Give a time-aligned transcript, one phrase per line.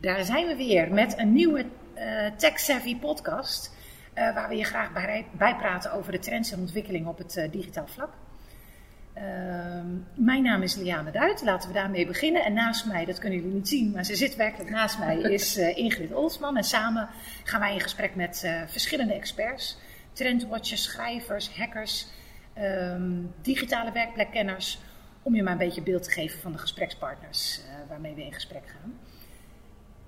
[0.00, 1.64] Daar zijn we weer met een nieuwe
[1.96, 3.74] uh, Tech Savvy podcast.
[4.20, 7.50] Uh, waar we je graag bij, bijpraten over de trends en ontwikkelingen op het uh,
[7.50, 8.12] digitaal vlak.
[9.12, 12.44] Ehm, mijn naam is Liane Duit, laten we daarmee beginnen.
[12.44, 15.56] En naast mij, dat kunnen jullie niet zien, maar ze zit werkelijk naast mij, is
[15.56, 16.56] Ingrid Olsman.
[16.56, 17.08] En samen
[17.44, 19.78] gaan wij in gesprek met verschillende experts,
[20.12, 22.06] trendwatchers, schrijvers, hackers,
[22.58, 24.78] um, digitale werkplekkenners.
[25.22, 28.64] Om je maar een beetje beeld te geven van de gesprekspartners waarmee we in gesprek
[28.66, 28.98] gaan.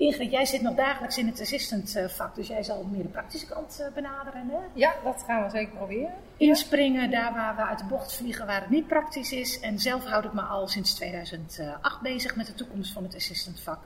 [0.02, 3.09] Ingrid, jij zit nog dagelijks in het assistant eh, vak, dus jij zal meer de
[3.09, 4.48] praktische kant eh, benaderen.
[4.48, 4.59] Hè?
[4.74, 6.15] Ja, dat gaan we zeker proberen.
[6.37, 9.60] Inspringen daar waar we uit de bocht vliegen, waar het niet praktisch is.
[9.60, 13.60] En zelf houd ik me al sinds 2008 bezig met de toekomst van het assistant
[13.60, 13.80] vak.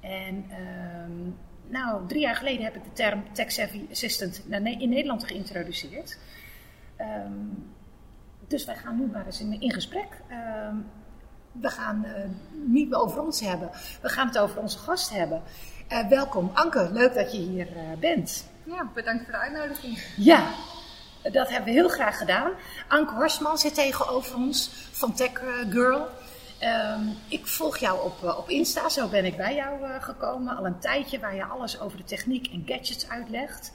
[0.00, 1.32] En uh,
[1.66, 4.44] nou, drie jaar geleden heb ik de term Tech Savvy Assistant
[4.78, 6.18] in Nederland geïntroduceerd.
[7.00, 7.72] Um,
[8.48, 10.08] dus wij gaan nu maar eens in, in gesprek.
[10.30, 10.86] Um,
[11.60, 12.12] we gaan uh,
[12.52, 13.70] niet meer over ons hebben.
[14.02, 15.42] We gaan het over onze gast hebben.
[15.92, 18.46] Uh, welkom Anke, leuk dat je hier uh, bent.
[18.64, 20.02] Ja, bedankt voor de uitnodiging.
[20.16, 20.46] Ja,
[21.22, 22.50] dat hebben we heel graag gedaan.
[22.88, 25.30] Anke Horstman zit tegenover ons van Tech
[25.70, 26.06] Girl.
[26.62, 30.56] Um, ik volg jou op, op Insta, zo ben ik bij jou gekomen.
[30.56, 33.72] Al een tijdje waar je alles over de techniek en gadgets uitlegt.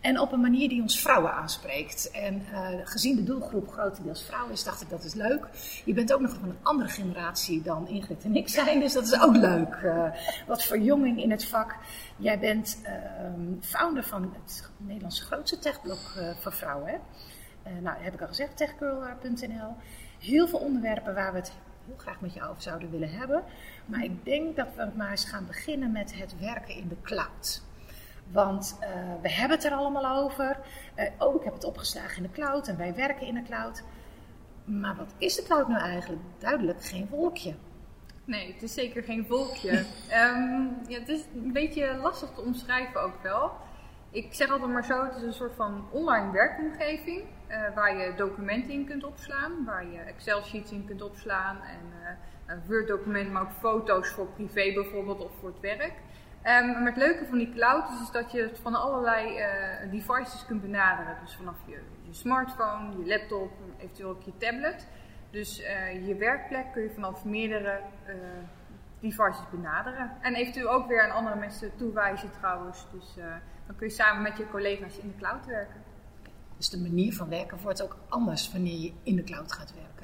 [0.00, 2.10] En op een manier die ons vrouwen aanspreekt.
[2.10, 5.46] En uh, gezien de doelgroep grotendeels vrouwen is, dacht ik dat is leuk.
[5.84, 9.04] Je bent ook nog van een andere generatie dan Ingrid en ik zijn, dus dat
[9.04, 9.80] is ook leuk.
[9.84, 10.04] Uh,
[10.46, 11.76] wat verjonging in het vak.
[12.16, 12.90] Jij bent uh,
[13.60, 16.88] founder van het Nederlandse grootste techblok uh, voor vrouwen.
[16.88, 16.98] Hè?
[17.80, 19.74] nou, heb ik al gezegd, techgirl.nl.
[20.18, 21.52] Heel veel onderwerpen waar we het
[21.86, 23.42] heel graag met je over zouden willen hebben.
[23.86, 27.62] Maar ik denk dat we maar eens gaan beginnen met het werken in de cloud.
[28.32, 28.86] Want uh,
[29.22, 30.58] we hebben het er allemaal over.
[30.96, 33.82] Uh, oh, ik heb het opgeslagen in de cloud en wij werken in de cloud.
[34.64, 36.22] Maar wat is de cloud nou eigenlijk?
[36.38, 37.54] Duidelijk geen wolkje.
[38.24, 39.70] Nee, het is zeker geen wolkje.
[40.12, 43.52] um, ja, het is een beetje lastig te omschrijven ook wel.
[44.10, 47.22] Ik zeg altijd maar zo, het is een soort van online werkomgeving.
[47.48, 49.64] Uh, waar je documenten in kunt opslaan.
[49.64, 51.56] Waar je Excel-sheets in kunt opslaan.
[51.62, 52.16] En
[52.46, 55.92] een Word-document, maar ook foto's voor privé bijvoorbeeld of voor het werk.
[56.44, 59.90] Um, maar het leuke van die cloud is, is dat je het van allerlei uh,
[59.90, 61.16] devices kunt benaderen.
[61.24, 64.86] Dus vanaf je, je, smartphone, je laptop, eventueel ook je tablet.
[65.30, 68.14] Dus uh, je werkplek kun je vanaf meerdere uh,
[69.00, 70.10] devices benaderen.
[70.20, 72.86] En eventueel ook weer aan andere mensen toewijzen trouwens.
[72.92, 73.14] Dus
[73.66, 75.82] dan kun je samen met je collega's in de cloud werken.
[76.56, 79.99] Dus de manier van werken wordt ook anders wanneer je in de cloud gaat werken?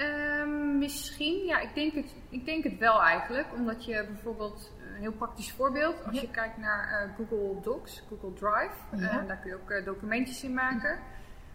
[0.00, 3.46] Um, misschien, ja, ik denk, het, ik denk het wel eigenlijk.
[3.54, 6.04] Omdat je bijvoorbeeld een heel praktisch voorbeeld.
[6.06, 9.22] Als je kijkt naar uh, Google Docs, Google Drive, ja.
[9.22, 10.98] uh, daar kun je ook uh, documentjes in maken.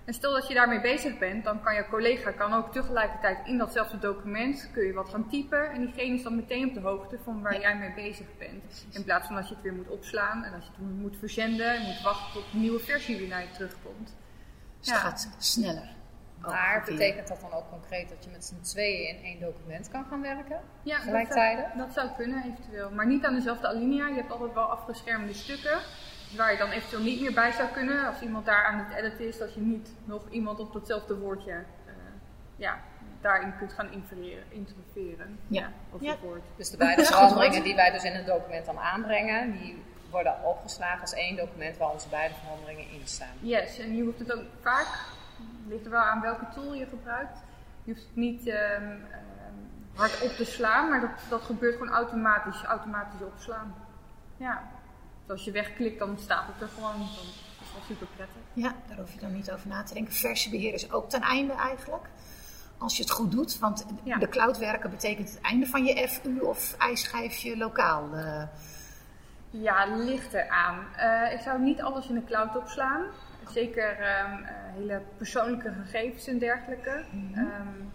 [0.05, 3.57] En stel dat je daarmee bezig bent, dan kan je collega kan ook tegelijkertijd in
[3.57, 5.71] datzelfde document kun je wat gaan typen.
[5.71, 8.85] En diegene is dan meteen op de hoogte van waar jij mee bezig bent.
[8.91, 11.75] In plaats van dat je het weer moet opslaan en als je het moet verzenden
[11.75, 14.15] en moet wachten tot een nieuwe versie weer naar je terugkomt.
[14.79, 15.97] Dus het gaat sneller.
[16.41, 20.05] Maar betekent dat dan ook concreet dat je met z'n tweeën in één document kan
[20.09, 20.61] gaan werken?
[20.83, 21.65] Ja, gelijktijdig?
[21.65, 22.91] Dat, dat zou kunnen eventueel.
[22.91, 24.07] Maar niet aan dezelfde alinea.
[24.07, 25.79] Je hebt altijd wel afgeschermde stukken.
[26.37, 28.07] Waar je dan eventueel niet meer bij zou kunnen.
[28.07, 31.51] Als iemand daar aan het editen is, dat je niet nog iemand op datzelfde woordje
[31.51, 31.93] uh,
[32.55, 32.79] ja,
[33.21, 33.91] daarin kunt gaan
[34.49, 35.39] interfereren.
[35.47, 35.71] Ja.
[35.99, 36.17] ja.
[36.21, 36.43] Woord.
[36.55, 41.01] Dus de beide veranderingen die wij dus in een document dan aanbrengen, die worden opgeslagen
[41.01, 43.35] als één document waar onze beide veranderingen in staan.
[43.39, 44.87] Yes, en je hoeft het ook vaak
[45.69, 47.37] ligt er wel aan welke tool je gebruikt.
[47.83, 49.01] Je hoeft het niet um,
[49.95, 53.75] hard op te slaan, maar dat, dat gebeurt gewoon automatisch, automatisch opslaan.
[54.37, 54.61] Ja.
[55.21, 56.97] Dus als je wegklikt, dan staat het er gewoon.
[56.97, 57.25] Dan
[57.61, 58.41] is dat super prettig.
[58.53, 60.13] Ja, daar hoef je dan niet over na te denken.
[60.13, 62.09] Versiebeheer is ook ten einde eigenlijk.
[62.77, 64.17] Als je het goed doet, want ja.
[64.17, 68.09] de cloud werken betekent het einde van je FU of ijsschijf je lokaal.
[68.13, 68.43] Uh...
[69.49, 70.85] Ja, ligt eraan.
[70.97, 73.05] Uh, ik zou niet alles in de cloud opslaan.
[73.51, 77.03] Zeker um, hele persoonlijke gegevens en dergelijke.
[77.11, 77.45] Mm -hmm.
[77.45, 77.91] um,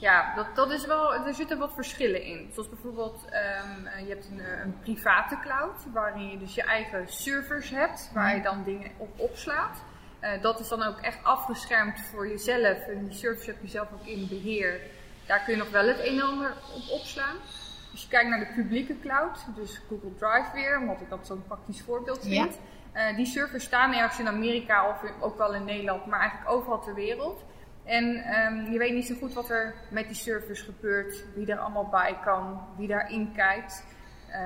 [0.00, 2.50] ja, dat, dat is wel, er zitten wat verschillen in.
[2.52, 7.70] Zoals bijvoorbeeld, um, je hebt een, een, private cloud, waarin je dus je eigen servers
[7.70, 9.82] hebt, waar je dan dingen op opslaat.
[10.22, 13.88] Uh, dat is dan ook echt afgeschermd voor jezelf en die servers heb je zelf
[13.92, 14.80] ook in beheer.
[15.26, 17.36] Daar kun je nog wel het een en ander op opslaan.
[17.92, 21.44] Als je kijkt naar de publieke cloud, dus Google Drive weer, omdat ik dat zo'n
[21.46, 22.54] praktisch voorbeeld vind.
[22.54, 22.60] Ja.
[22.98, 26.80] Uh, die servers staan ergens in Amerika of ook wel in Nederland, maar eigenlijk overal
[26.80, 27.44] ter wereld.
[27.84, 28.04] En
[28.44, 31.88] um, je weet niet zo goed wat er met die servers gebeurt, wie er allemaal
[31.88, 33.84] bij kan, wie daarin kijkt.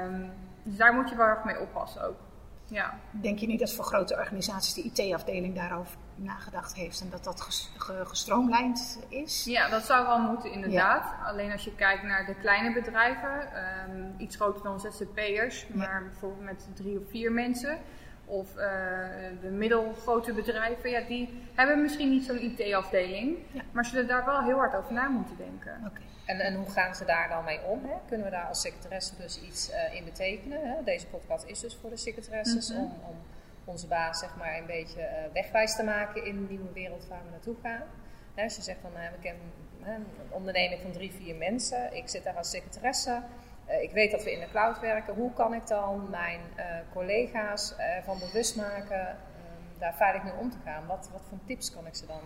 [0.04, 0.32] Um,
[0.62, 2.18] dus daar moet je wel erg mee oppassen ook.
[2.66, 2.98] Ja.
[3.10, 7.64] Denk je niet dat voor grote organisaties de IT-afdeling daarover nagedacht heeft en dat dat
[7.78, 9.44] gestroomlijnd is?
[9.44, 11.14] Ja, dat zou wel moeten inderdaad.
[11.24, 13.48] Alleen als je kijkt naar de kleine bedrijven,
[13.90, 17.78] um, iets groter dan ZZP'ers, maar bijvoorbeeld met drie of vier mensen.
[18.24, 18.62] Of uh,
[19.40, 23.38] de middelgrote bedrijven, ja, die hebben misschien niet zo'n IT-afdeling,
[23.72, 25.76] maar zullen daar wel heel hard over na moeten denken.
[25.86, 26.02] Okay.
[26.26, 27.84] En, en hoe gaan ze daar dan mee om?
[27.84, 27.94] Hè?
[28.06, 30.68] Kunnen we daar als secretaresse dus iets uh, in betekenen?
[30.68, 30.82] Hè?
[30.84, 32.84] Deze podcast is dus voor de secretaresses mm -hmm.
[32.84, 33.16] om, om,
[33.64, 37.22] onze baas zeg maar een beetje uh, wegwijs te maken in de nieuwe wereld waar
[37.24, 37.82] we naartoe gaan.
[38.34, 39.42] Hè, als je zegt van, uh, we kennen
[39.84, 43.22] een onderneming van drie, vier mensen, ik zit daar als secretaresse.
[43.66, 45.14] Ik weet dat we in de cloud werken.
[45.14, 46.40] Hoe kan ik dan mijn
[46.92, 50.86] collega's ervan bewust maken um, daar veilig mee om te gaan?
[50.86, 52.22] Wat, wat voor tips kan ik ze dan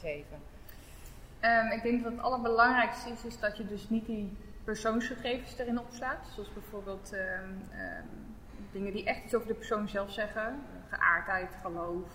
[0.00, 0.36] geven?
[1.40, 5.78] Um, ik denk dat het allerbelangrijkste is, is dat je dus niet die persoonsgegevens erin
[5.78, 6.26] opslaat.
[6.34, 7.68] Zoals bijvoorbeeld um,
[8.72, 10.62] dingen die echt iets over de persoon zelf zeggen.
[10.88, 12.08] Geaardheid, geloof.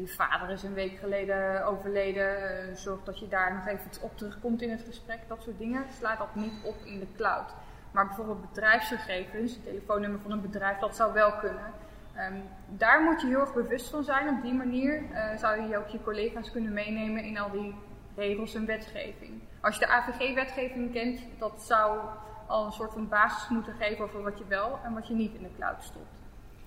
[0.00, 2.68] Je vader is een week geleden overleden.
[2.68, 5.18] Uh, zorg dat je daar nog even op terugkomt in het gesprek.
[5.28, 7.54] Dat soort dingen slaat dat niet op in de cloud.
[7.90, 11.72] Maar bijvoorbeeld bedrijfsgegevens, het telefoonnummer van een bedrijf, dat zou wel kunnen.
[12.18, 14.28] Um, daar moet je heel erg bewust van zijn.
[14.28, 17.74] Op die manier uh, zou je ook je collega's kunnen meenemen in al die
[18.16, 19.42] regels en wetgeving.
[19.60, 21.98] Als je de AVG-wetgeving kent, dat zou
[22.46, 25.34] al een soort van basis moeten geven over wat je wel en wat je niet
[25.34, 26.19] in de cloud stopt.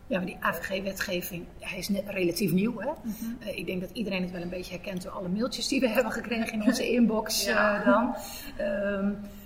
[0.07, 2.79] Ja, maar die AVG-wetgeving hij is net relatief nieuw.
[2.79, 2.89] Hè?
[3.03, 3.37] Mm -hmm.
[3.41, 5.89] uh, ik denk dat iedereen het wel een beetje herkent door alle mailtjes die we
[5.95, 7.79] hebben gekregen in onze inbox ja.
[7.79, 8.15] uh, dan.
[8.67, 9.17] Um,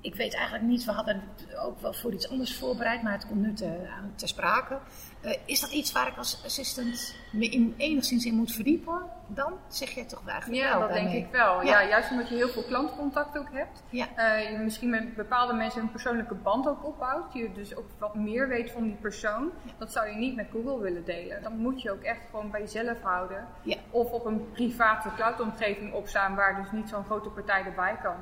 [0.00, 3.26] ik weet eigenlijk niet, we hadden het ook wel voor iets anders voorbereid, maar het
[3.26, 4.78] komt nu te, ter sprake.
[5.24, 9.02] Uh, is dat iets waar ik als assistant me in, enigszins in moet verdiepen?
[9.26, 11.12] Dan zeg je toch eigenlijk ja, wel dat daarmee.
[11.12, 11.62] denk ik wel.
[11.62, 11.80] Ja.
[11.80, 11.88] ja.
[11.88, 13.82] juist omdat je heel veel klantcontact ook hebt.
[13.90, 14.06] Ja.
[14.16, 17.32] Uh, je misschien met bepaalde mensen een persoonlijke band ook opbouwt.
[17.32, 19.50] Je dus ook wat meer weet van die persoon.
[19.62, 19.72] Ja.
[19.78, 21.42] Dat zou je niet met Google willen delen.
[21.42, 23.46] Dan moet je ook echt gewoon bij jezelf houden.
[23.62, 23.76] Ja.
[23.90, 28.16] Of op een private cloudomgeving opstaan waar dus niet zo'n grote partij erbij kan.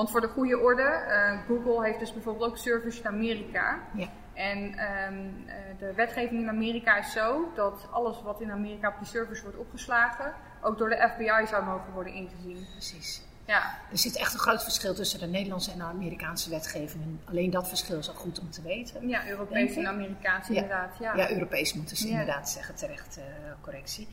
[0.00, 3.78] Want voor de goede orde, uh, Google heeft dus bijvoorbeeld ook servers in Amerika.
[3.94, 4.08] Ja.
[4.34, 5.46] En um,
[5.78, 9.56] de wetgeving in Amerika is zo dat alles wat in Amerika op die servers wordt
[9.56, 12.66] opgeslagen, ook door de FBI zou mogen worden ingezien.
[12.72, 13.22] Precies.
[13.46, 13.78] Ja.
[13.90, 17.02] Er zit echt een groot verschil tussen de Nederlandse en de Amerikaanse wetgeving.
[17.02, 19.08] En alleen dat verschil is al goed om te weten.
[19.08, 20.54] Ja, Europees en Amerikaans ja.
[20.54, 20.96] inderdaad.
[21.00, 21.14] Ja.
[21.16, 22.10] ja, Europees moeten ze ja.
[22.12, 23.24] inderdaad zeggen, terecht uh,
[23.60, 24.08] correctie.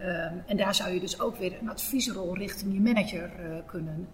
[0.00, 4.08] Um, en daar zou je dus ook weer een adviesrol richting je manager uh, kunnen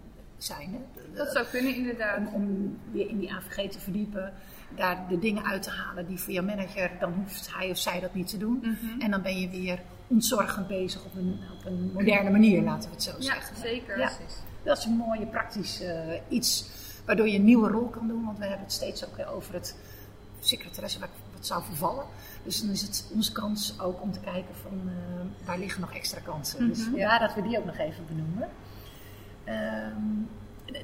[0.45, 0.71] zijn.
[0.73, 1.15] Hè?
[1.15, 2.19] Dat zou kunnen, inderdaad.
[2.19, 4.33] Om, om weer in die AVG te verdiepen,
[4.77, 8.01] daar de dingen uit te halen die voor jouw manager, dan hoeft hij of zij
[8.01, 8.59] dat niet te doen.
[8.63, 9.01] Mm -hmm.
[9.01, 12.95] En dan ben je weer ontzorgend bezig op een, op een moderne manier, laten we
[12.95, 13.55] het zo zeggen.
[13.57, 13.99] Ja, zeker.
[13.99, 14.11] Ja,
[14.63, 15.91] dat is een mooie praktisch uh,
[16.29, 16.69] iets
[17.05, 19.77] waardoor je een nieuwe rol kan doen, want we hebben het steeds ook over het
[20.41, 22.05] secretaresse wat, wat zou vervallen.
[22.43, 25.95] Dus dan is het onze kans ook om te kijken van uh, waar liggen nog
[25.95, 26.65] extra kansen.
[26.65, 26.91] Mm -hmm.
[26.93, 28.49] Dus ja, dat we die ook nog even benoemen.
[29.49, 30.29] Um,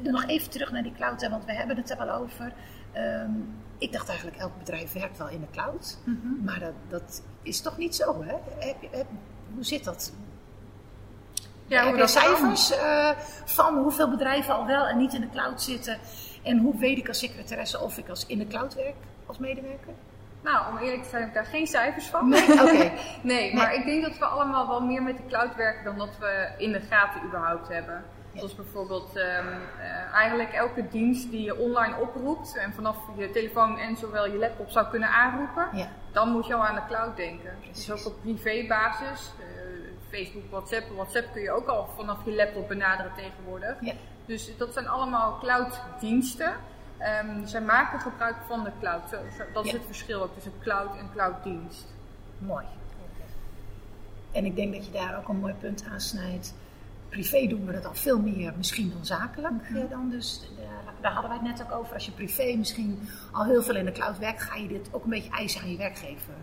[0.02, 2.52] nog even terug naar die cloud, want we hebben het er wel over.
[2.96, 5.98] Um, ik dacht eigenlijk, elk bedrijf werkt wel in de cloud.
[6.04, 6.44] Mm -hmm.
[6.44, 8.34] Maar dat, dat, is toch niet zo, hè?
[8.58, 9.06] Heb, heb,
[9.54, 10.12] hoe zit dat?
[11.66, 13.10] Ja, heb je cijfers uh,
[13.44, 15.98] van hoeveel bedrijven al wel en niet in de cloud zitten?
[16.42, 19.92] En hoe weet ik als secretaresse of ik als in de cloud werk als medewerker?
[20.42, 22.28] Nou, om eerlijk te zijn heb ik daar geen cijfers van.
[22.28, 22.92] Nee, okay.
[23.22, 26.18] nee maar ik denk dat we allemaal wel meer met de cloud werken dan dat
[26.18, 28.04] we in de gaten überhaupt hebben.
[28.34, 33.78] Zoals bijvoorbeeld um, uh, eigenlijk elke dienst die je online oproept en vanaf je telefoon
[33.78, 35.88] en zowel je laptop zou kunnen aanroepen, ja.
[36.12, 37.54] dan moet je al aan de cloud denken.
[37.60, 37.86] Precies.
[37.86, 39.46] Dus ook op privébasis, uh,
[40.10, 40.88] Facebook, WhatsApp.
[40.94, 43.76] WhatsApp kun je ook al vanaf je laptop benaderen tegenwoordig.
[43.80, 43.92] Ja.
[44.24, 46.52] Dus dat zijn allemaal clouddiensten.
[47.24, 49.10] Um, zij maken gebruik van de cloud.
[49.52, 49.76] Dat is ja.
[49.76, 51.86] het verschil ook tussen cloud en clouddienst.
[52.38, 52.64] Mooi.
[54.32, 56.54] En ik denk dat je daar ook een mooi punt aansnijdt
[57.10, 59.52] privé doen we dat al veel meer misschien dan zakelijk.
[59.52, 59.88] Mm -hmm.
[59.88, 61.94] dan dus, daar, daar hadden wij het net ook over.
[61.94, 65.04] Als je privé misschien al heel veel in de cloud werkt, ga je dit ook
[65.04, 66.34] een beetje eisen aan je werkgever.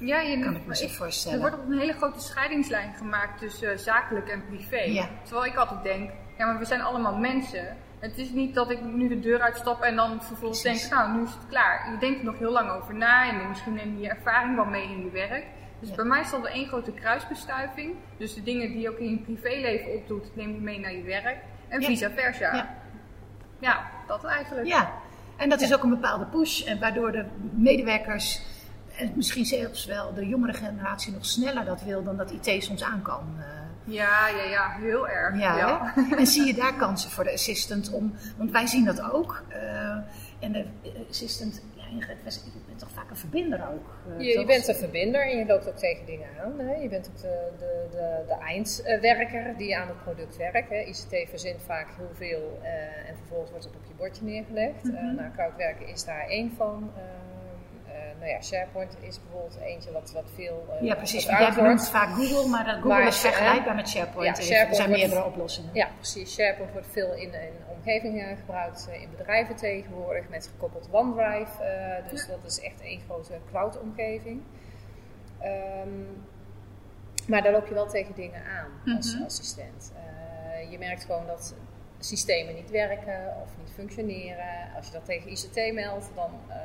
[0.00, 1.36] Uh, ja, je, kan ik me zo voorstellen.
[1.36, 4.80] Er wordt op een hele grote scheidingslijn gemaakt tussen uh, zakelijk en privé.
[4.80, 5.08] Ja.
[5.22, 7.76] Terwijl ik altijd denk, ja maar we zijn allemaal mensen.
[7.98, 10.88] Het is niet dat ik nu de deur uitstap en dan vervolgens Precies.
[10.88, 11.90] denk, nou nu is het klaar.
[11.92, 14.82] Je denkt er nog heel lang over na en misschien neem je ervaring wel mee
[14.82, 15.44] in je werk.
[15.80, 15.94] Dus ja.
[15.94, 17.94] bij mij is dat één grote kruisbestuiving.
[18.16, 21.02] Dus de dingen die je ook in je privéleven opdoet, neem je mee naar je
[21.02, 21.38] werk.
[21.68, 22.54] En vice versa.
[22.54, 22.74] Ja.
[23.58, 23.90] ja.
[24.06, 24.66] dat eigenlijk.
[24.66, 24.92] Ja,
[25.36, 26.62] en dat is ook een bepaalde push.
[26.62, 28.40] En waardoor de medewerkers
[28.96, 32.82] En misschien zelfs wel de jongere generatie nog sneller dat wil dan dat IT soms
[32.82, 33.22] aan kan.
[33.38, 33.44] eh.
[33.84, 35.38] Ja, ja, ja, heel erg.
[35.38, 35.94] Ja, ja.
[36.16, 39.42] En zie je daar kansen voor de assistant om, want wij zien dat ook.
[39.48, 39.96] eh,
[40.40, 40.64] en de
[41.10, 41.62] assistant,
[41.98, 43.86] je bent toch vaak een verbinder ook?
[44.18, 46.58] eh, Je, bent een verbinder en je loopt ook tegen dingen aan.
[46.58, 46.74] Hè?
[46.74, 50.68] Je bent ook de, de, de, de eindwerker die aan het product werkt.
[50.68, 50.80] Hè?
[50.80, 54.82] ICT verzint vaak heel veel eh, en vervolgens wordt het op je bordje neergelegd.
[54.84, 55.14] Mhm.
[55.14, 56.92] nou, cloudwerken is daar één van.
[58.20, 61.24] Nou ja, SharePoint is bijvoorbeeld eentje wat, wat veel eh, Ja, precies.
[61.24, 61.88] Gebruikt jij wordt.
[61.88, 64.36] vaak Google, maar dat Google Maar, is vergelijkbaar eh, met SharePoint.
[64.36, 64.44] ja, even.
[64.44, 65.70] SharePoint er zijn wordt- meerdere oplossingen.
[65.74, 66.34] Ja, precies.
[66.34, 71.50] SharePoint wordt veel in, in omgevingen gebruikt, eh, in bedrijven tegenwoordig, met gekoppeld OneDrive.
[72.10, 74.42] dus dat is echt één grote cloud-omgeving.
[75.40, 75.88] Ehm,
[77.26, 79.24] maar daar loop je wel tegen dingen aan als Mhm.
[79.24, 79.92] assistent.
[80.70, 81.54] Je merkt gewoon dat
[82.04, 84.74] systemen niet werken of niet functioneren.
[84.76, 86.56] Als je dat tegen ICT meldt, dan eh,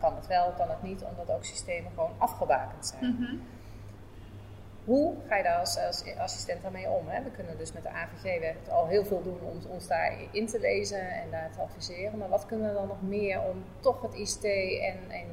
[0.00, 3.16] kan het wel, kan het niet, omdat ook systemen gewoon afgebakend zijn.
[3.18, 3.36] Mhm.
[4.84, 7.08] Hoe ga je daar als, als assistent daarmee om?
[7.08, 7.22] Hè?
[7.22, 11.10] We kunnen dus met de AVG al heel veel doen om ons daarin te lezen
[11.10, 12.18] en daar te adviseren.
[12.18, 14.44] Maar wat kunnen we dan nog meer om toch het ICT
[14.80, 15.24] en, en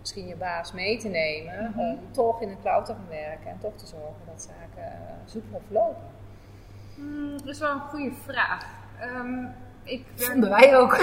[0.00, 1.78] misschien je baas mee te nemen, Mhm.
[1.80, 5.10] om toch in de cloud te gaan werken en toch te zorgen dat zaken uh,
[5.24, 6.02] soepel verlopen?
[6.94, 8.77] Hmm, dat is wel een goede vraag.
[9.00, 9.44] Ehm,
[9.82, 10.96] ik werk- Vonden wij ook.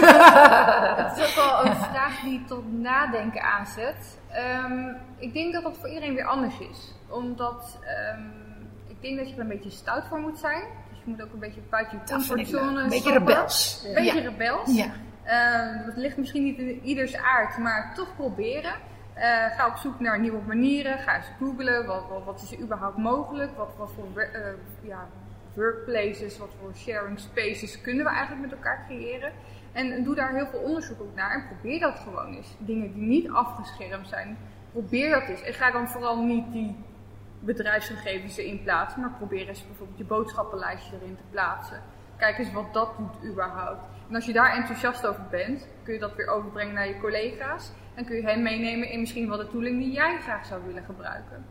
[0.98, 4.20] Het is ook wel een vraag die tot nadenken aanzet.
[4.32, 4.88] Ehm,
[5.18, 6.94] ik denk dat dat voor iedereen weer anders is.
[7.10, 8.22] Omdat ehm,
[8.88, 10.64] ik denk dat je er een beetje stout voor moet zijn.
[10.90, 13.84] Dus je moet ook een beetje buiten je comfortzone Een beetje rebels.
[13.88, 14.30] Een beetje Ja.
[14.30, 14.76] rebels.
[14.76, 14.88] Ja.
[15.86, 18.74] Dat ligt misschien niet in ieders aard, maar toch proberen.
[19.14, 21.00] Eh, ga op zoek naar nieuwe manieren.
[21.00, 21.86] Ga eens googlen.
[21.86, 23.58] Wat, wat, wat is er überhaupt mogelijk?
[23.58, 24.42] Wat, wat voor eh,
[24.82, 25.08] ja,
[25.56, 29.32] workplaces, wat voor sharing spaces kunnen we eigenlijk met elkaar creëren?
[29.72, 32.56] En doe daar heel veel onderzoek ook naar en probeer dat gewoon eens.
[32.60, 34.38] Dingen die niet afgeschermd zijn,
[34.72, 35.42] probeer dat eens.
[35.42, 36.76] En ga dan vooral niet die
[37.40, 41.82] bedrijfsgegevens erin plaatsen, maar probeer eens bijvoorbeeld je boodschappenlijstje erin te plaatsen.
[42.18, 43.86] Kijk eens wat dat doet überhaupt.
[44.10, 47.72] En als je daar enthousiast over bent, kun je dat weer overbrengen naar je collega's.
[47.94, 50.84] En kun je hen meenemen in misschien wel de tooling die jij graag zou willen
[50.84, 51.46] gebruiken.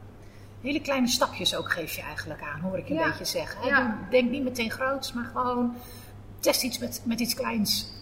[0.64, 3.04] Hele kleine stapjes ook geef je eigenlijk aan, hoor ik een Ja.
[3.08, 3.66] beetje zeggen.
[3.66, 3.98] Ja.
[4.10, 5.76] Denk niet meteen groots, maar gewoon
[6.40, 7.92] test iets met, met iets kleins.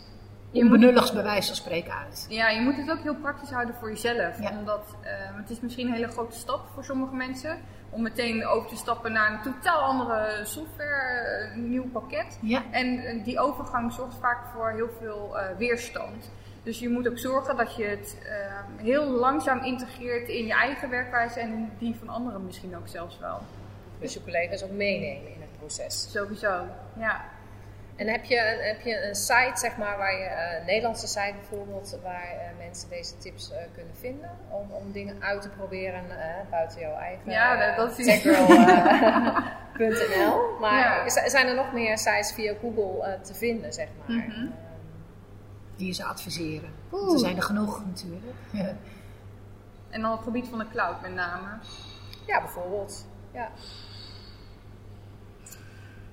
[0.50, 0.68] Je
[1.12, 2.26] bij wijze van spreken uit.
[2.28, 4.40] Ja, je moet het ook heel praktisch houden voor jezelf.
[4.40, 4.50] Ja.
[4.58, 7.58] Omdat eh, het is misschien een hele grote stap voor sommige mensen.
[7.90, 12.38] Om meteen over te stappen naar een totaal andere software, eh, een nieuw pakket.
[12.40, 16.30] Ja, En eh, die overgang zorgt vaak voor heel veel weerstand.
[16.62, 20.90] Dus je moet ook zorgen dat je het eh, heel langzaam integreert in je eigen
[20.90, 23.38] werkwijze en die van anderen misschien ook zelfs wel.
[23.98, 26.10] Dus je collega's ook meenemen in het proces.
[26.10, 26.62] Sowieso,
[26.96, 27.24] ja.
[27.96, 31.06] En heb je, een- heb je een site, zeg maar, waar je, eh, een Nederlandse
[31.06, 35.48] site bijvoorbeeld, waar eh, mensen deze tips eh, kunnen vinden om, om dingen uit te
[35.48, 36.02] proberen
[36.50, 38.04] buiten jouw eigen Ja, dat- is-
[39.78, 40.58] techgirl.nl.
[40.60, 41.28] maar Ja.
[41.28, 44.16] zijn er nog meer sites via Google te vinden, zeg maar?
[44.16, 44.30] Mhm.
[44.30, 44.46] Ehm,
[45.76, 46.70] die je zou adviseren.
[47.12, 48.22] Er zijn er genoeg natuurlijk.
[48.50, 48.76] Ja.
[49.90, 51.48] En dan op het gebied van de cloud met name.
[52.26, 53.06] ja, bijvoorbeeld.
[53.32, 53.50] Ja.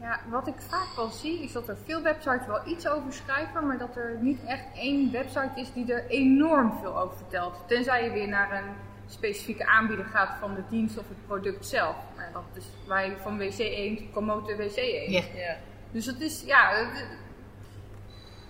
[0.01, 3.67] Ja, wat ik vaak wel zie is dat er veel websites wel iets over schrijven,
[3.67, 7.55] maar dat er niet echt één website is die er enorm veel over vertelt.
[7.67, 8.69] Tenzij je weer naar een
[9.07, 11.95] specifieke aanbieder gaat van de dienst of het product zelf.
[12.15, 15.09] Maar dat is wij van WC1 promoten WC1.
[15.09, 15.21] Ja.
[15.35, 15.55] ja.
[15.91, 17.05] Dus het is, ja, het-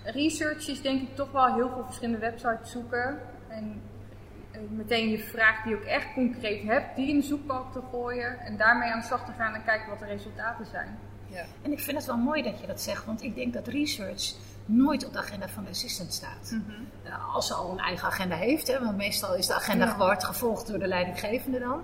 [0.04, 3.18] research is denk ik toch wel heel veel verschillende websites zoeken.
[3.48, 3.82] En
[4.50, 7.80] eh, meteen je vraag die je ook echt concreet hebt, die in de zoekbalk te
[7.90, 8.38] gooien.
[8.38, 10.98] En daarmee aan de slag te gaan en kijken wat de resultaten zijn.
[11.26, 11.44] ja.
[11.62, 14.32] En ik vind het wel mooi dat je dat zegt, want ik denk dat research
[14.66, 16.56] nooit op de agenda van de assistant staat.
[17.04, 20.14] Uh, als ze al een eigen agenda heeft, hè, want meestal is de agenda Ja.
[20.18, 21.82] gevolgd door de leidinggevende dan.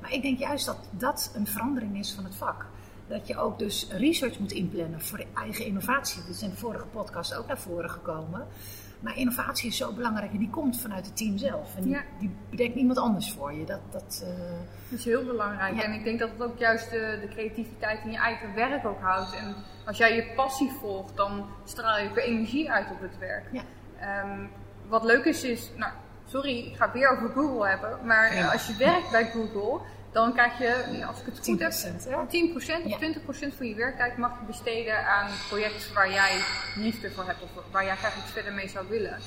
[0.00, 2.66] Maar ik denk juist dat dat een verandering is van het vak.
[3.08, 6.20] Dat je ook dus research moet inplannen voor eigen innovatie.
[6.22, 8.46] Dat is in de vorige podcast ook naar voren gekomen.
[9.00, 11.76] Maar innovatie is zo belangrijk en die komt vanuit het team zelf.
[11.76, 12.02] En die, Ja.
[12.18, 13.64] die bedenkt niemand anders voor je.
[13.64, 14.42] Dat, dat, eh,
[14.90, 15.74] Dat is heel belangrijk.
[15.76, 15.82] Ja.
[15.82, 19.00] En ik denk dat het ook juist de, de creativiteit in je eigen werk ook
[19.00, 19.34] houdt.
[19.36, 19.54] En
[19.86, 23.44] als jij je passie volgt, dan straal je ook weer energie uit op het werk.
[23.52, 23.62] Ja.
[24.00, 24.40] Ehm,
[24.88, 25.92] wat leuk is, is, nou,
[26.26, 27.98] sorry, ik ga het weer over Google hebben.
[28.06, 28.52] Maar Ja.
[28.52, 29.80] als je werkt bij Google,
[30.18, 31.74] dan krijg je, als ik het goed heb, 10%.
[32.08, 32.16] Hè?
[32.26, 33.10] 10% of Ja.
[33.50, 36.40] 20% van je werktijd mag je besteden aan een project waar jij
[36.76, 39.18] liefde voor hebt of waar jij graag iets verder mee zou willen.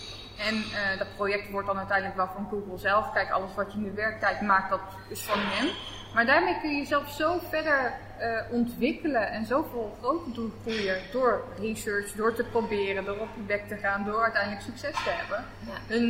[0.47, 3.11] En eh, dat project wordt dan uiteindelijk wel van Google zelf.
[3.13, 5.69] Kijk, alles wat je de werktijd maakt, dat is van hen.
[6.13, 11.43] Maar daarmee kun je jezelf zo verder eh, ontwikkelen en zoveel groter doen groeien door
[11.59, 15.45] research, door te proberen, door op je bek te gaan, door uiteindelijk succes te hebben.
[15.59, 15.95] Ja.
[15.95, 16.01] En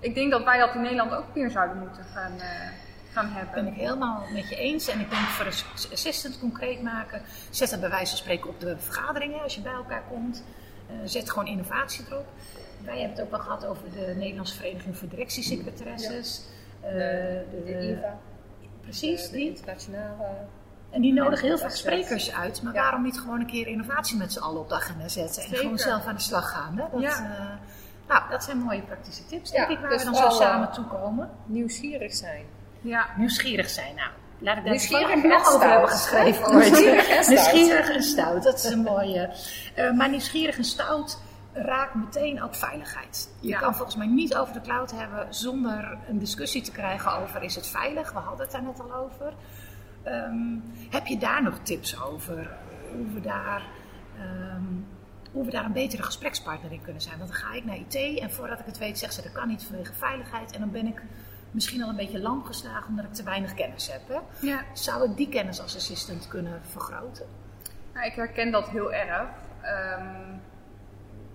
[0.00, 2.44] ik denk dat wij dat in Nederland ook meer zouden moeten gaan, uh,
[3.12, 3.54] gaan hebben.
[3.54, 4.88] ben ik helemaal met je eens.
[4.88, 8.60] En ik denk voor de assistant concreet maken, zet het bij wijze van spreken op
[8.60, 10.42] de vergaderingen als je bij elkaar komt.
[10.90, 12.26] Uh, zet gewoon innovatie erop.
[12.84, 16.42] Wij hebben het ook wel gehad over de Nederlandse Vereniging voor Directiesecretaresses.
[16.82, 16.88] Ja.
[16.88, 18.18] de, de, de IVA.
[18.82, 19.46] Precies, de, die.
[19.48, 20.24] internationale.
[20.90, 24.32] En die nodigen heel vaak sprekers uit, maar waarom niet gewoon een keer innovatie met
[24.32, 25.58] z'n allen op de agenda zetten en Zeker.
[25.62, 26.78] gewoon zelf aan de slag gaan?
[26.78, 26.84] Hè?
[26.92, 27.20] Dat, Ja.
[27.22, 27.46] uh,
[28.08, 30.68] nou, dat zijn mooie praktische tips, denk Ja, ik, waar dus we dan zo samen
[30.68, 31.30] uh, toekomen.
[31.46, 32.44] Nieuwsgierig zijn.
[32.80, 34.08] Ja, Nieuwsgierig zijn, nou.
[34.38, 36.50] Laat ik daar Nieuwsgierig toevallig nog en over hebben geschreven.
[36.56, 37.28] Nieuwsgierig en stout.
[37.28, 39.30] Nieuwsgierig en stout, dat is een mooie.
[39.78, 41.20] Uh, maar nieuwsgierig en stout
[41.52, 43.28] raakt meteen ook veiligheid.
[43.40, 43.58] Je Ja.
[43.58, 47.54] kan volgens mij niet over de cloud hebben zonder een discussie te krijgen over is
[47.54, 48.12] het veilig?
[48.12, 49.32] We hadden het daar net al over.
[50.06, 52.50] Um, heb je daar nog tips over?
[52.92, 53.62] Hoe we daar,
[54.56, 54.86] um,
[55.32, 57.18] hoe we daar een betere gesprekspartner in kunnen zijn?
[57.18, 59.48] Want dan ga ik naar IT en voordat ik het weet zeg ze dat kan
[59.48, 60.52] niet vanwege veiligheid.
[60.52, 61.02] En dan ben ik
[61.50, 64.08] misschien al een beetje lam geslagen omdat ik te weinig kennis heb.
[64.08, 64.46] Hè?
[64.46, 64.64] ja.
[64.72, 67.26] Zou ik die kennis als assistant kunnen vergroten?
[67.92, 69.28] Nou, ik herken dat heel erg.
[69.60, 70.32] Ehm,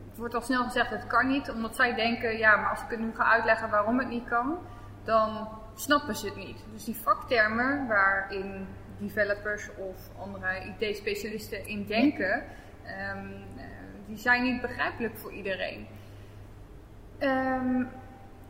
[0.09, 2.89] het wordt al snel gezegd, het kan niet, omdat zij denken, ja, maar als ik
[2.89, 4.57] het nu ga uitleggen waarom het niet kan,
[5.03, 6.57] dan snappen ze het niet.
[6.73, 8.67] Dus die vaktermen waarin
[8.97, 12.43] developers of andere IT-specialisten in denken,
[12.83, 13.27] ehm,
[13.57, 13.63] eh,
[14.05, 15.87] die zijn niet begrijpelijk voor iedereen.
[17.17, 17.83] Ehm,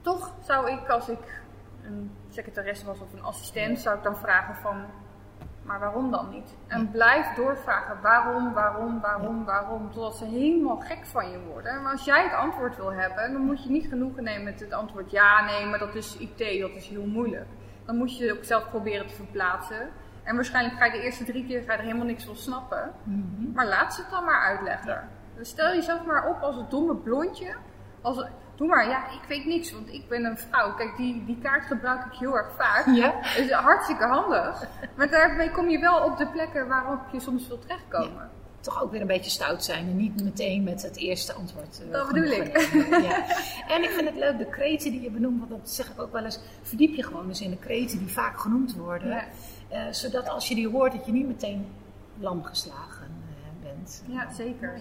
[0.01, 1.41] toch zou ik, als ik
[1.85, 4.85] een secretaresse was of een assistent, zou ik dan vragen van,
[5.63, 6.55] maar waarom dan niet?
[6.67, 11.81] En blijf doorvragen waarom, waarom, waarom, waarom, totdat ze helemaal gek van je worden.
[11.81, 14.73] Maar als jij het antwoord wil hebben, dan moet je niet genoegen nemen met het
[14.73, 17.47] antwoord ja, nee, maar dat is IT, dat is heel moeilijk.
[17.85, 19.89] Dan moet je ook zelf proberen te verplaatsen.
[20.23, 22.91] En waarschijnlijk ga je de eerste drie keer ga je er helemaal niks van snappen.
[23.03, 23.51] Mm -hmm.
[23.53, 25.09] Maar laat ze het dan maar uitleggen.
[25.35, 27.55] Dus stel jezelf maar op als het domme blondje.
[28.01, 28.25] Als,
[28.55, 30.73] doe maar, ja, ik weet niks, want ik ben een vrouw.
[30.73, 32.85] Kijk, die, die kaart gebruik ik heel erg vaak.
[32.85, 33.13] Ja.
[33.15, 34.63] Het is hartstikke handig.
[34.95, 38.13] Maar daarmee kom je wel op de plekken waarop je soms wil terechtkomen.
[38.13, 38.29] Ja.
[38.59, 41.81] Toch ook weer een beetje stout zijn en niet meteen met het eerste antwoord.
[41.85, 42.57] Uh, dat bedoel ik.
[43.01, 43.25] Ja.
[43.75, 46.11] En ik vind het leuk, de kreten die je benoemt, want dat zeg ik ook
[46.11, 49.09] wel eens, verdiep je gewoon eens in de kreten die vaak genoemd worden.
[49.09, 49.25] Ja.
[49.71, 51.65] Uh, zodat als je die hoort, dat je niet meteen
[52.19, 54.03] lam geslagen uh, bent.
[54.07, 54.79] Ja, zeker.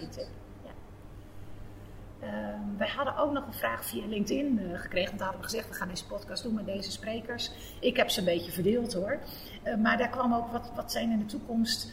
[2.77, 5.09] Wij hadden ook nog een vraag via LinkedIn uh, gekregen.
[5.09, 7.51] Want hadden we gezegd, we gaan deze podcast doen met deze sprekers.
[7.79, 9.19] Ik heb ze een beetje verdeeld hoor.
[9.63, 11.91] Uh, maar daar kwam ook, wat, wat zijn in de toekomst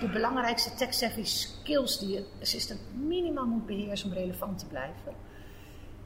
[0.00, 5.12] de belangrijkste tech-savvy skills die je assistent minimaal moet beheersen om relevant te blijven?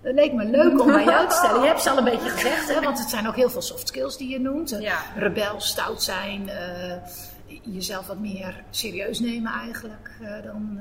[0.02, 1.60] Dat leek me leuk om aan jou te stellen.
[1.60, 3.88] Je hebt ze al een beetje gezegd, hè, want het zijn ook heel veel soft
[3.88, 4.70] skills die je noemt.
[4.80, 4.98] Ja.
[5.16, 6.96] Rebel, stout zijn, eh,
[7.62, 10.10] jezelf wat meer serieus nemen eigenlijk.
[10.20, 10.80] eh, dan,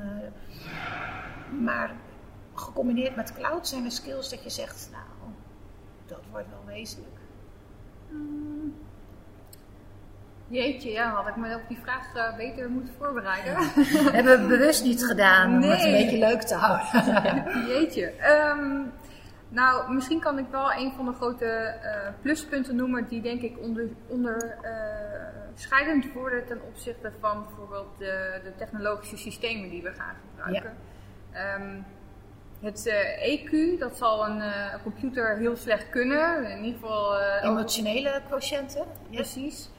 [1.61, 1.91] maar
[2.53, 5.33] gecombineerd met cloud zijn er skills dat je zegt, nou,
[6.05, 7.17] dat wordt wel wezenlijk.
[8.09, 8.73] Hmm.
[10.47, 13.51] Jeetje, ja, had ik me op die vraag uh, beter moeten voorbereiden.
[13.51, 13.59] Ja.
[14.17, 15.69] Hebben we bewust niet gedaan om nee.
[15.69, 16.85] het een beetje leuk te houden.
[17.69, 18.13] Jeetje.
[18.51, 18.91] Um,
[19.53, 21.89] nou, misschien kan ik wel een van de grote uh,
[22.21, 23.57] pluspunten noemen die denk ik
[24.07, 30.15] onderscheidend onder, uh, worden ten opzichte van bijvoorbeeld de, de, technologische systemen die we gaan
[30.29, 30.73] gebruiken.
[31.33, 31.55] Ja.
[31.55, 31.85] Um,
[32.63, 32.87] het
[33.19, 36.51] EQ, dat zal een uh, computer heel slecht kunnen.
[36.51, 37.19] In ieder geval.
[37.19, 38.85] Uh, Emotionele quotiënten.
[39.09, 39.15] Ja.
[39.15, 39.69] Precies.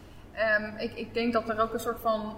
[0.61, 2.37] Um, ik, ik, denk dat er ook een soort van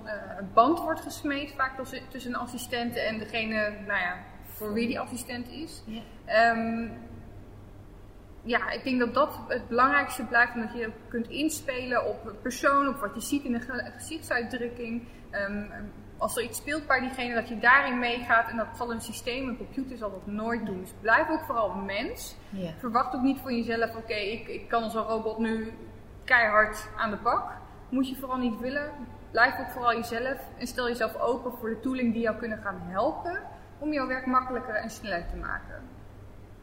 [0.55, 5.49] band wordt gesmeed, vaak tussen een assistent en degene nou ja, voor wie die assistent
[5.49, 5.83] is.
[5.87, 6.51] Ja.
[6.51, 6.93] Um,
[8.47, 10.55] ja, ik denk dat dat het belangrijkste blijft.
[10.55, 15.03] Omdat je kunt inspelen op persoon, op wat je ziet in de gezichtsuitdrukking.
[15.33, 15.71] Um,
[16.19, 18.51] als er iets speelt bij diegene, dat je daarin meegaat.
[18.51, 20.81] En dat zal een systeem, een computer zal dat nooit doen.
[20.81, 22.37] Dus blijf ook vooral mens.
[22.51, 22.71] Ja.
[22.79, 25.73] Verwacht ook niet van jezelf, oké, okay, ik, ik kan als een robot nu
[26.25, 27.53] keihard aan de bak.
[27.89, 28.91] Moet je vooral niet willen.
[29.31, 30.39] Blijf ook vooral jezelf.
[30.59, 33.41] En stel jezelf open voor de tooling die jou kunnen gaan helpen.
[33.79, 35.83] Om jouw werk makkelijker en sneller te maken.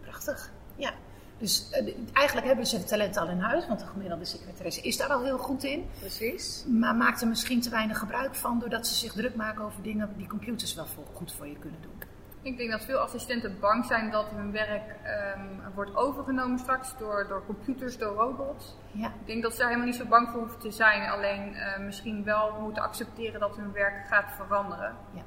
[0.01, 0.93] Prachtig, ja.
[1.37, 4.97] Dus uh, eigenlijk hebben ze het talent al in huis, want de gemiddelde secretaresse is
[4.97, 5.89] daar al heel goed in.
[5.99, 6.65] Precies.
[6.67, 10.13] Maar maakt er misschien te weinig gebruik van, doordat ze zich druk maken over dingen
[10.17, 12.01] die computers wel voor, goed voor je kunnen doen.
[12.41, 14.95] Ik denk dat veel assistenten bang zijn dat hun werk
[15.37, 18.75] um, wordt overgenomen straks door, door computers, door robots.
[18.91, 19.07] Ja.
[19.07, 21.77] Ik denk dat ze daar helemaal niet zo bang voor hoeven te zijn, alleen uh,
[21.77, 24.95] misschien wel moeten accepteren dat hun werk gaat veranderen.
[25.13, 25.21] Ja.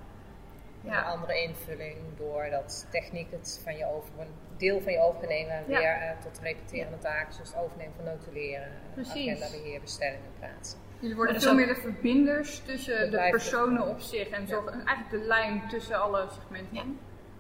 [0.81, 0.99] Ja.
[0.99, 5.79] Een andere invulling doordat techniek het van je over, deel van je overnemen ja.
[5.79, 10.79] weer uh, tot repeterende taken, zoals het overnemen van notuleren, agenda beheer, bestellingen plaatsen.
[11.01, 15.19] Jullie worden veel meer de verbinders tussen de personen op zich en zorgen eigenlijk de
[15.19, 16.99] lijn tussen alle segmenten.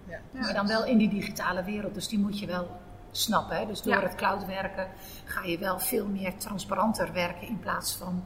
[0.09, 0.18] Ja.
[0.31, 0.40] Ja.
[0.40, 2.68] Maar dan wel in die digitale wereld, dus die moet je wel
[3.11, 3.57] snappen.
[3.57, 3.66] Hè?
[3.66, 4.02] Dus door Ja.
[4.02, 4.88] het cloud werken
[5.24, 8.24] ga je wel veel meer transparanter werken in plaats van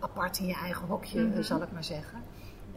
[0.00, 1.38] apart in je eigen hokje, Mhm.
[1.38, 2.22] eh, zal ik maar zeggen.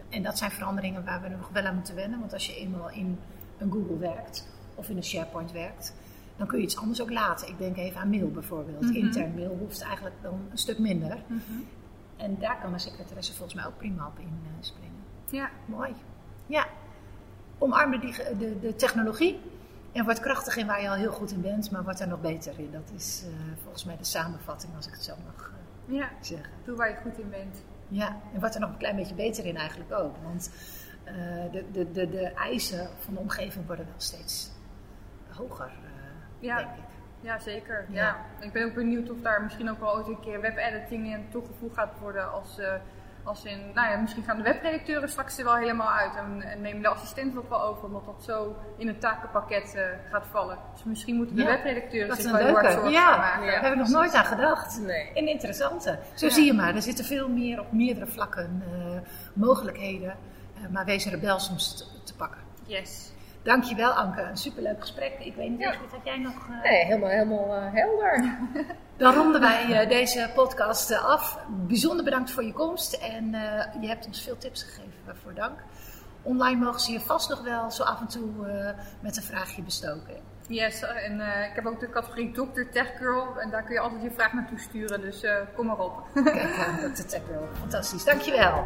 [0.10, 2.20] En dat zijn veranderingen waar we nog wel aan moeten wennen.
[2.20, 3.20] Want als je eenmaal in
[3.58, 5.94] een Google werkt of in een SharePoint werkt,
[6.38, 7.48] dan kun je iets anders ook laten.
[7.48, 8.82] Ik denk even aan mail bijvoorbeeld.
[8.82, 8.94] Mhm.
[8.94, 11.18] Intern mail hoeft eigenlijk dan een stuk minder.
[11.28, 11.42] Mhm.
[12.18, 14.20] En daar kan een secretaresse volgens mij ook prima op
[14.58, 15.04] inspringen.
[15.30, 15.94] Ja, Mooi.
[16.46, 16.68] Ja.
[17.58, 19.40] Omarm de, de, de technologie
[19.92, 22.22] en word krachtig in waar je al heel goed in bent, maar word er nog
[22.22, 22.72] beter in.
[22.72, 25.52] Dat is eh, volgens mij de samenvatting, als ik het zo mag
[25.88, 26.10] eh, ja.
[26.22, 26.50] zeggen.
[26.64, 27.64] Doe waar je goed in bent.
[27.88, 30.16] Ja, en word er nog een klein beetje beter in eigenlijk ook.
[30.24, 30.52] Want
[31.04, 31.14] eh,
[31.52, 34.52] de, de, de, de eisen van de omgeving worden wel steeds
[35.38, 35.92] hoger, eh,
[36.40, 36.58] Ja.
[36.58, 36.84] denk ik.
[37.22, 37.86] Ja, zeker.
[37.90, 38.02] Ja.
[38.04, 38.16] Ja.
[38.46, 41.76] Ik ben ook benieuwd of daar misschien ook wel ooit een keer webediting in toegevoegd
[41.76, 42.74] gaat worden als, eh,
[43.24, 46.62] als in, nou ja, misschien gaan de webredacteuren straks er wel helemaal uit en, en
[46.62, 50.58] nemen de assistenten dat wel over, omdat dat zo in het takenpakket eh, gaat vallen.
[50.74, 52.80] Dus misschien moeten de Ja, webredacteuren zich een wel heel hard leuke.
[52.82, 53.46] zorgen gaan Ja, maken.
[53.52, 54.80] daar heb ik nog nooit aan gedacht.
[54.82, 55.12] Nee.
[55.14, 56.00] Een interessante.
[56.14, 56.32] Zo Ja.
[56.34, 58.64] zie je maar, er zitten veel meer op meerdere vlakken
[59.34, 60.16] mogelijkheden.
[60.72, 62.42] maar wees bel soms te, te pakken.
[62.66, 63.12] Yes.
[63.46, 65.14] Dankjewel Anke, een superleuk gesprek.
[65.20, 65.74] Ik weet niet, Ja.
[66.04, 66.34] Jij nog...
[66.50, 68.38] eh, Nee, helemaal, helemaal eh, helder.
[68.98, 71.40] Dan ronden wij eh, deze podcast af.
[71.50, 73.32] Bijzonder bedankt voor je komst en
[73.82, 75.60] je hebt ons veel tips gegeven, waarvoor dank.
[76.22, 78.30] Online mogen ze je vast nog wel zo af en toe
[79.00, 80.16] met een vraagje bestoken.
[80.48, 82.62] Yes, en ik heb ook de categorie Dr.
[82.72, 85.24] Tech Girl en daar kun je altijd je vraag naartoe sturen, dus
[85.56, 86.08] kom maar op.
[86.14, 87.48] Kijk, is Tech Girl.
[87.60, 88.66] Fantastisch, dankjewel.